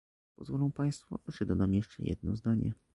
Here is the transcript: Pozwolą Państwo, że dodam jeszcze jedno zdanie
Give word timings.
Pozwolą 0.35 0.71
Państwo, 0.71 1.19
że 1.27 1.45
dodam 1.45 1.73
jeszcze 1.73 2.03
jedno 2.03 2.35
zdanie 2.35 2.73